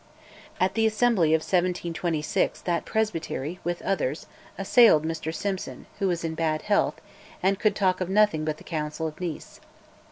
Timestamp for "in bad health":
6.23-6.99